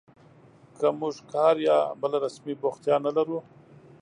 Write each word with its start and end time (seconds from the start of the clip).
که 0.77 0.87
موږ 0.99 1.15
کار 1.33 1.55
یا 1.67 1.77
بله 2.01 2.17
رسمي 2.25 2.53
بوختیا 2.61 2.95
نه 3.05 3.11
لرو 3.17 3.37